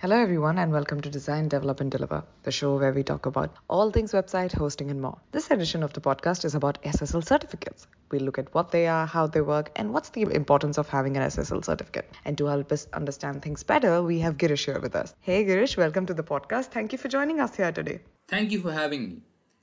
Hello, 0.00 0.16
everyone, 0.16 0.58
and 0.58 0.70
welcome 0.70 1.00
to 1.00 1.10
Design, 1.10 1.48
Develop, 1.48 1.80
and 1.80 1.90
Deliver, 1.90 2.22
the 2.44 2.52
show 2.52 2.78
where 2.78 2.92
we 2.92 3.02
talk 3.02 3.26
about 3.26 3.52
all 3.68 3.90
things 3.90 4.12
website, 4.12 4.52
hosting, 4.52 4.92
and 4.92 5.02
more. 5.02 5.18
This 5.32 5.50
edition 5.50 5.82
of 5.82 5.92
the 5.92 6.00
podcast 6.00 6.44
is 6.44 6.54
about 6.54 6.80
SSL 6.84 7.24
certificates. 7.26 7.88
We'll 8.12 8.22
look 8.22 8.38
at 8.38 8.54
what 8.54 8.70
they 8.70 8.86
are, 8.86 9.06
how 9.06 9.26
they 9.26 9.40
work, 9.40 9.72
and 9.74 9.92
what's 9.92 10.10
the 10.10 10.22
importance 10.22 10.78
of 10.78 10.88
having 10.88 11.16
an 11.16 11.24
SSL 11.24 11.64
certificate. 11.64 12.08
And 12.24 12.38
to 12.38 12.46
help 12.46 12.70
us 12.70 12.86
understand 12.92 13.42
things 13.42 13.64
better, 13.64 14.00
we 14.00 14.20
have 14.20 14.36
Girish 14.36 14.66
here 14.66 14.78
with 14.78 14.94
us. 14.94 15.16
Hey, 15.18 15.44
Girish, 15.44 15.76
welcome 15.76 16.06
to 16.06 16.14
the 16.14 16.22
podcast. 16.22 16.66
Thank 16.66 16.92
you 16.92 16.98
for 16.98 17.08
joining 17.08 17.40
us 17.40 17.56
here 17.56 17.72
today. 17.72 17.98
Thank 18.28 18.52
you 18.52 18.60
for 18.60 18.70
having 18.70 19.02
me. 19.08 19.16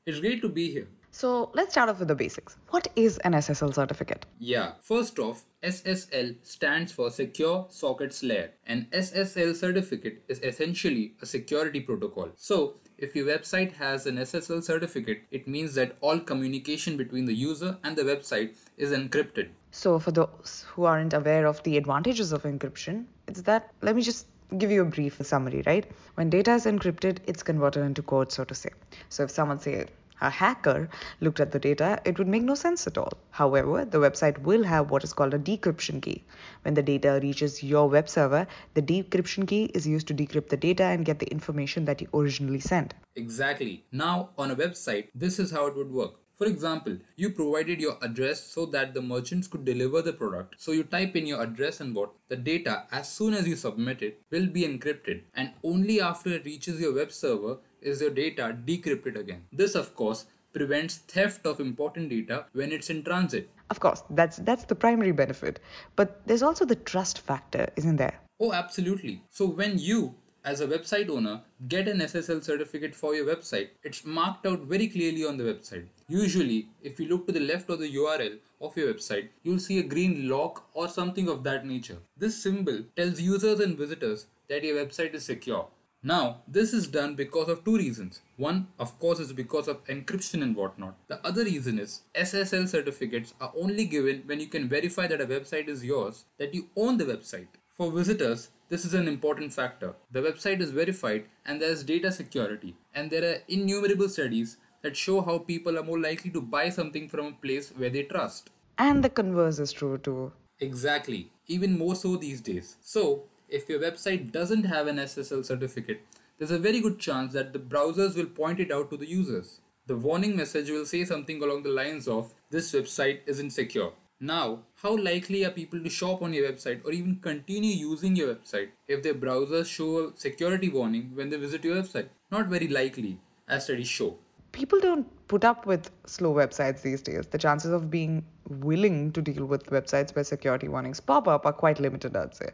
It's 0.06 0.20
great 0.20 0.42
to 0.42 0.50
be 0.50 0.70
here. 0.70 0.90
So, 1.16 1.50
let's 1.54 1.72
start 1.72 1.88
off 1.88 2.00
with 2.00 2.10
the 2.10 2.16
basics. 2.16 2.58
What 2.72 2.90
is 2.98 3.20
an 3.20 3.32
SSL 3.32 3.74
certificate? 3.74 4.26
Yeah, 4.38 4.74
first 4.82 5.18
off, 5.18 5.46
SSL 5.64 6.36
stands 6.44 6.92
for 6.92 7.10
Secure 7.10 7.68
Sockets 7.70 8.22
Layer. 8.22 8.52
An 8.68 8.88
SSL 8.92 9.56
certificate 9.56 10.26
is 10.28 10.42
essentially 10.42 11.14
a 11.22 11.26
security 11.26 11.80
protocol. 11.80 12.32
So, 12.36 12.74
if 12.98 13.16
your 13.16 13.28
website 13.28 13.72
has 13.76 14.08
an 14.08 14.18
SSL 14.18 14.62
certificate, 14.62 15.22
it 15.32 15.48
means 15.48 15.74
that 15.76 15.96
all 16.02 16.20
communication 16.20 16.98
between 16.98 17.24
the 17.24 17.34
user 17.34 17.78
and 17.86 17.96
the 17.96 18.04
website 18.04 18.58
is 18.76 18.92
encrypted. 18.92 19.48
So, 19.72 20.00
for 20.00 20.12
those 20.12 20.66
who 20.68 20.84
aren't 20.84 21.14
aware 21.14 21.46
of 21.46 21.64
the 21.64 21.78
advantages 21.78 22.34
of 22.34 22.44
encryption, 22.44 23.06
it's 23.30 23.44
that 23.44 23.72
let 23.82 23.96
me 23.96 24.02
just 24.02 24.28
give 24.58 24.70
you 24.70 24.82
a 24.82 24.92
brief 25.00 25.26
summary, 25.26 25.64
right? 25.66 25.90
When 26.16 26.30
data 26.30 26.56
is 26.56 26.66
encrypted, 26.66 27.20
it's 27.26 27.42
converted 27.42 27.86
into 27.86 28.02
code, 28.02 28.34
so 28.34 28.44
to 28.44 28.54
say. 28.54 28.72
So, 29.08 29.24
if 29.24 29.32
someone 29.32 29.62
say 29.62 29.86
a 30.22 30.30
hacker 30.30 30.90
looked 31.22 31.40
at 31.40 31.52
the 31.52 31.60
data, 31.60 32.02
it 32.06 32.18
would 32.18 32.28
make 32.28 32.44
no 32.44 32.56
sense 32.56 32.88
at 32.88 32.98
all. 32.98 33.14
However, 33.32 33.86
the 33.86 34.00
website 34.00 34.38
will 34.40 34.64
have 34.64 34.92
what 34.92 35.04
is 35.04 35.14
called 35.14 35.34
a 35.34 35.40
decryption 35.40 36.02
key. 36.02 36.24
When 36.64 36.74
the 36.74 36.84
data 36.84 37.20
reaches 37.22 37.64
your 37.64 37.90
web 37.90 38.10
server, 38.10 38.48
the 38.74 38.82
decryption 38.82 39.48
key 39.48 39.66
is 39.74 39.88
used 39.88 40.08
to 40.08 40.14
decrypt 40.14 40.50
the 40.50 40.58
data 40.58 40.84
and 40.84 41.06
get 41.06 41.20
the 41.20 41.28
information 41.28 41.86
that 41.86 42.02
you 42.02 42.08
originally 42.14 42.60
sent. 42.60 42.94
Exactly. 43.16 43.86
Now, 43.92 44.32
on 44.38 44.52
a 44.52 44.56
website, 44.56 45.10
this 45.14 45.40
is 45.40 45.52
how 45.52 45.68
it 45.68 45.76
would 45.76 45.92
work. 45.92 46.25
For 46.38 46.48
example, 46.48 46.98
you 47.16 47.30
provided 47.30 47.80
your 47.80 47.98
address 48.02 48.44
so 48.44 48.66
that 48.68 48.94
the 48.94 49.02
merchants 49.02 49.48
could 49.48 49.64
deliver 49.64 50.02
the 50.02 50.12
product. 50.12 50.56
So 50.58 50.74
you 50.74 50.84
type 50.84 51.16
in 51.16 51.26
your 51.26 51.42
address 51.42 51.80
and 51.80 51.96
what 51.96 52.12
the 52.28 52.36
data 52.36 52.84
as 52.92 53.10
soon 53.10 53.34
as 53.34 53.48
you 53.48 53.56
submit 53.56 54.02
it 54.02 54.22
will 54.32 54.48
be 54.48 54.64
encrypted 54.64 55.22
and 55.34 55.52
only 55.64 56.02
after 56.02 56.30
it 56.34 56.46
reaches 56.46 56.82
your 56.82 56.94
web 56.94 57.12
server 57.12 57.58
is 57.82 58.02
your 58.02 58.10
data 58.10 58.58
decrypted 58.66 59.18
again. 59.18 59.46
This 59.54 59.76
of 59.76 59.96
course 59.96 60.26
prevents 60.52 60.98
theft 60.98 61.46
of 61.46 61.60
important 61.60 62.10
data 62.10 62.46
when 62.54 62.72
it's 62.72 62.90
in 62.90 63.04
transit. 63.04 63.50
Of 63.70 63.80
course, 63.80 64.04
that's 64.10 64.38
that's 64.38 64.66
the 64.66 64.76
primary 64.76 65.12
benefit. 65.12 65.60
But 65.96 66.22
there's 66.28 66.44
also 66.44 66.66
the 66.66 66.76
trust 66.76 67.20
factor, 67.20 67.68
isn't 67.76 67.96
there? 67.96 68.20
Oh, 68.40 68.52
absolutely. 68.52 69.24
So 69.30 69.46
when 69.48 69.78
you 69.78 70.16
as 70.46 70.62
a 70.62 70.68
website 70.68 71.10
owner 71.10 71.42
get 71.68 71.88
an 71.88 72.00
SSL 72.00 72.44
certificate 72.44 72.94
for 72.94 73.16
your 73.16 73.26
website, 73.26 73.70
it's 73.84 74.06
marked 74.06 74.46
out 74.46 74.60
very 74.62 74.88
clearly 74.88 75.26
on 75.26 75.38
the 75.38 75.44
website. 75.44 75.88
Usually, 76.08 76.68
if 76.84 77.00
you 77.00 77.08
look 77.08 77.26
to 77.26 77.34
the 77.34 77.40
left 77.40 77.70
of 77.70 77.80
the 77.80 77.94
URL 77.96 78.38
of 78.62 78.78
your 78.78 78.94
website, 78.94 79.30
you'll 79.42 79.60
see 79.60 79.80
a 79.80 79.84
green 79.84 80.30
lock 80.30 80.68
or 80.76 80.88
something 80.88 81.28
of 81.28 81.44
that 81.44 81.66
nature. 81.66 81.98
This 82.16 82.42
symbol 82.42 82.84
tells 82.96 83.20
users 83.20 83.60
and 83.60 83.76
visitors 83.76 84.28
that 84.48 84.64
your 84.64 84.86
website 84.86 85.16
is 85.16 85.26
secure. 85.26 85.68
Now, 86.04 86.44
this 86.48 86.72
is 86.72 86.86
done 86.86 87.16
because 87.16 87.50
of 87.50 87.64
two 87.64 87.78
reasons. 87.78 88.22
One, 88.38 88.68
of 88.78 89.00
course, 89.00 89.20
is 89.20 89.34
because 89.34 89.68
of 89.68 89.84
encryption 89.86 90.44
and 90.44 90.56
whatnot. 90.56 90.96
The 91.08 91.26
other 91.26 91.44
reason 91.44 91.80
is 91.80 92.02
SSL 92.14 92.68
certificates 92.68 93.34
are 93.42 93.52
only 93.58 93.86
given 93.86 94.22
when 94.28 94.40
you 94.40 94.46
can 94.46 94.70
verify 94.70 95.08
that 95.08 95.22
a 95.22 95.26
website 95.26 95.68
is 95.68 95.84
yours, 95.84 96.26
that 96.38 96.54
you 96.54 96.70
own 96.76 96.98
the 96.98 97.06
website. 97.06 97.48
For 97.76 97.92
visitors, 97.92 98.52
this 98.70 98.86
is 98.86 98.94
an 98.94 99.06
important 99.06 99.52
factor. 99.52 99.96
The 100.10 100.22
website 100.22 100.62
is 100.62 100.72
verified 100.72 101.26
and 101.46 101.62
there 101.62 101.72
is 101.72 101.84
data 101.84 102.10
security, 102.10 102.78
and 102.94 103.12
there 103.12 103.30
are 103.30 103.42
innumerable 103.50 104.08
studies 104.08 104.56
that 104.82 104.96
show 104.96 105.22
how 105.22 105.40
people 105.40 105.78
are 105.78 105.84
more 105.84 106.00
likely 106.00 106.32
to 106.32 106.42
buy 106.42 106.70
something 106.70 107.10
from 107.10 107.26
a 107.26 107.32
place 107.34 107.74
where 107.76 107.90
they 107.90 108.04
trust. 108.04 108.50
And 108.78 109.04
the 109.04 109.10
converse 109.10 109.60
is 109.60 109.74
true 109.74 109.98
too. 109.98 110.32
Exactly, 110.62 111.34
even 111.48 111.78
more 111.78 111.96
so 111.98 112.16
these 112.16 112.40
days. 112.40 112.78
So, 112.80 113.24
if 113.50 113.68
your 113.68 113.82
website 113.82 114.32
doesn't 114.32 114.64
have 114.64 114.88
an 114.88 114.96
SSL 114.96 115.44
certificate, 115.44 116.02
there's 116.38 116.52
a 116.52 116.60
very 116.60 116.80
good 116.80 116.98
chance 116.98 117.34
that 117.34 117.52
the 117.52 117.60
browsers 117.60 118.16
will 118.16 118.28
point 118.28 118.62
it 118.62 118.72
out 118.72 118.90
to 118.92 118.96
the 118.96 119.10
users. 119.10 119.60
The 119.86 119.98
warning 119.98 120.38
message 120.38 120.70
will 120.70 120.86
say 120.86 121.04
something 121.04 121.44
along 121.44 121.64
the 121.64 121.78
lines 121.82 122.08
of 122.08 122.34
this 122.52 122.72
website 122.72 123.20
isn't 123.26 123.52
secure. 123.52 123.92
Now, 124.20 124.64
how 124.82 124.96
likely 124.98 125.44
are 125.44 125.52
people 125.52 125.82
to 125.84 125.90
shop 125.90 126.22
on 126.22 126.34
your 126.34 126.50
website 126.50 126.86
or 126.86 126.92
even 126.92 127.18
continue 127.22 127.76
using 127.76 128.16
your 128.16 128.34
website 128.34 128.70
if 128.88 129.04
their 129.04 129.14
browsers 129.14 129.66
show 129.66 130.08
a 130.08 130.18
security 130.18 130.70
warning 130.70 131.12
when 131.14 131.30
they 131.30 131.38
visit 131.38 131.64
your 131.64 131.82
website? 131.82 132.08
Not 132.32 132.48
very 132.48 132.68
likely, 132.68 133.20
as 133.48 133.66
studies 133.66 133.90
show 133.90 134.18
people 134.56 134.80
don't 134.80 135.06
put 135.28 135.44
up 135.44 135.66
with 135.66 135.92
slow 136.06 136.34
websites 136.34 136.82
these 136.82 137.02
days. 137.02 137.28
The 137.28 137.38
chances 137.38 137.72
of 137.72 137.90
being 137.92 138.24
willing 138.48 139.12
to 139.12 139.22
deal 139.22 139.46
with 139.46 139.66
websites 139.66 140.16
where 140.16 140.24
security 140.24 140.70
warnings 140.70 141.02
pop 141.02 141.28
up 141.28 141.46
are 141.46 141.54
quite 141.54 141.80
limited, 141.80 142.16
I'd 142.16 142.34
say. 142.34 142.50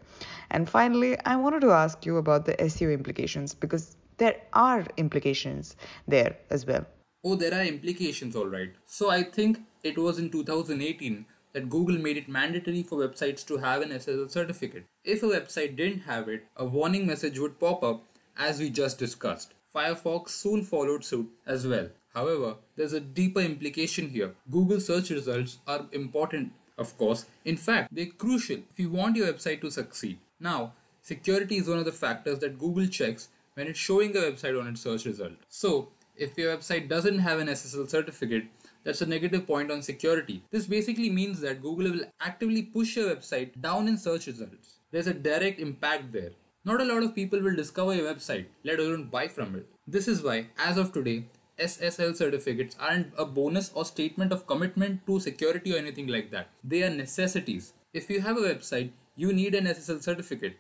And 0.50 0.68
finally, 0.68 1.18
I 1.26 1.36
wanted 1.36 1.62
to 1.62 1.72
ask 1.72 2.06
you 2.06 2.18
about 2.18 2.46
the 2.46 2.56
SEO 2.56 2.92
implications 2.92 3.54
because 3.54 3.98
there 4.18 4.36
are 4.54 4.84
implications 4.98 5.76
there 6.08 6.36
as 6.50 6.66
well. 6.66 6.86
Oh, 7.24 7.36
there 7.36 7.54
are 7.54 7.64
implications, 7.64 8.36
all 8.36 8.48
right. 8.48 8.74
So 8.86 9.12
I 9.12 9.22
think 9.22 9.60
it 9.84 9.98
was 9.98 10.18
in 10.18 10.32
2018 10.32 11.26
that 11.54 11.70
Google 11.70 11.98
made 11.98 12.18
it 12.18 12.30
mandatory 12.30 12.84
for 12.84 12.98
websites 12.98 13.46
to 13.48 13.58
have 13.58 13.82
an 13.82 13.90
SSL 13.90 14.30
certificate. 14.30 14.86
If 15.04 15.24
a 15.24 15.28
website 15.28 15.76
didn't 15.76 16.02
have 16.02 16.28
it, 16.30 16.46
a 16.56 16.66
warning 16.66 17.08
message 17.08 17.40
would 17.40 17.60
pop 17.60 17.84
up 17.84 18.04
as 18.38 18.60
we 18.60 18.70
just 18.70 18.98
discussed. 18.98 19.54
Firefox 19.74 20.30
soon 20.30 20.64
followed 20.64 21.04
suit 21.06 21.30
as 21.46 21.66
well. 21.66 21.90
However, 22.14 22.56
there's 22.76 22.94
a 22.94 23.00
deeper 23.00 23.40
implication 23.40 24.10
here. 24.10 24.34
Google 24.50 24.80
search 24.80 25.10
results 25.10 25.60
are 25.66 25.86
important, 25.92 26.52
of 26.78 26.98
course. 26.98 27.26
In 27.46 27.56
fact, 27.56 27.90
they're 27.94 28.08
crucial 28.08 28.58
if 28.58 28.80
you 28.80 28.90
want 28.90 29.16
your 29.16 29.32
website 29.32 29.62
to 29.62 29.72
succeed. 29.72 30.20
Now, 30.40 30.74
security 31.02 31.58
is 31.58 31.70
one 31.70 31.78
of 31.80 31.86
the 31.86 31.92
factors 31.92 32.40
that 32.40 32.60
Google 32.60 32.88
checks 32.88 33.30
when 33.54 33.68
it's 33.68 33.80
showing 33.80 34.16
a 34.16 34.20
website 34.20 34.60
on 34.60 34.68
its 34.68 34.82
search 34.82 35.06
result. 35.06 35.34
So, 35.48 35.90
if 36.18 36.38
your 36.38 36.56
website 36.56 36.90
doesn't 36.90 37.20
have 37.20 37.40
an 37.40 37.48
SSL 37.48 37.90
certificate, 37.90 38.46
that's 38.84 39.02
a 39.02 39.06
negative 39.06 39.46
point 39.46 39.72
on 39.72 39.81
security. 39.81 40.44
This 40.52 40.66
basically 40.66 41.09
means 41.09 41.40
that 41.42 41.62
Google 41.62 41.92
will 41.92 42.06
actively 42.19 42.64
push 42.64 42.96
your 42.96 43.16
website 43.16 43.59
down 43.62 43.88
in 43.88 43.97
search 43.97 44.28
results. 44.28 44.78
There's 44.92 45.08
a 45.08 45.14
direct 45.14 45.59
impact 45.59 46.12
there. 46.12 46.31
Not 46.66 46.81
a 46.81 46.86
lot 46.86 47.03
of 47.03 47.16
people 47.16 47.41
will 47.41 47.56
discover 47.56 47.96
your 47.96 48.14
website, 48.14 48.46
let 48.64 48.80
alone 48.80 49.06
buy 49.06 49.28
from 49.28 49.56
it. 49.56 49.68
This 49.88 50.08
is 50.08 50.22
why, 50.22 50.47
as 50.58 50.78
of 50.78 50.94
today, 50.94 51.25
SSL 51.59 52.16
certificates 52.16 52.75
aren't 52.80 53.14
a 53.18 53.25
bonus 53.25 53.72
or 53.74 53.86
statement 53.86 54.31
of 54.31 54.47
commitment 54.47 55.06
to 55.06 55.20
security 55.20 55.74
or 55.74 55.78
anything 55.78 56.08
like 56.08 56.31
that. 56.31 56.50
They 56.64 56.84
are 56.84 56.90
necessities. 56.90 57.74
If 57.94 58.09
you 58.09 58.22
have 58.22 58.38
a 58.38 58.41
website, 58.41 58.91
you 59.16 59.34
need 59.34 59.56
an 59.56 59.66
SSL 59.66 60.02
certificate. 60.02 60.58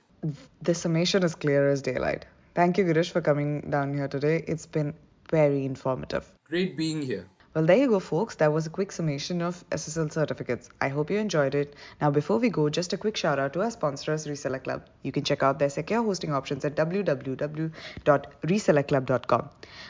The 0.61 0.75
summation 0.75 1.23
is 1.23 1.33
clear 1.33 1.69
as 1.69 1.81
daylight. 1.81 2.25
Thank 2.53 2.77
you, 2.77 2.85
Girish, 2.85 3.11
for 3.11 3.21
coming 3.21 3.61
down 3.69 3.93
here 3.93 4.07
today. 4.07 4.43
It's 4.47 4.65
been 4.65 4.93
very 5.31 5.65
informative. 5.65 6.31
Great 6.43 6.77
being 6.77 7.01
here. 7.01 7.25
Well, 7.53 7.65
there 7.65 7.75
you 7.75 7.89
go, 7.89 7.99
folks. 7.99 8.35
That 8.35 8.53
was 8.53 8.65
a 8.65 8.69
quick 8.69 8.93
summation 8.93 9.41
of 9.41 9.65
SSL 9.71 10.13
certificates. 10.13 10.69
I 10.79 10.87
hope 10.87 11.11
you 11.11 11.17
enjoyed 11.17 11.53
it. 11.53 11.75
Now, 11.99 12.09
before 12.09 12.37
we 12.37 12.49
go, 12.49 12.69
just 12.69 12.93
a 12.93 12.97
quick 12.97 13.17
shout 13.17 13.39
out 13.39 13.51
to 13.53 13.61
our 13.61 13.71
sponsors, 13.71 14.25
Reseller 14.25 14.63
Club. 14.63 14.87
You 15.03 15.11
can 15.11 15.25
check 15.25 15.43
out 15.43 15.59
their 15.59 15.69
secure 15.69 16.01
hosting 16.01 16.31
options 16.31 16.63
at 16.63 16.77
www.resellerclub.com. 16.77 19.49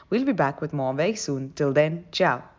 We'll 0.09 0.25
be 0.25 0.33
back 0.33 0.59
with 0.59 0.73
more 0.73 0.95
very 0.95 1.15
soon. 1.15 1.53
Till 1.53 1.71
then, 1.71 2.05
ciao. 2.11 2.50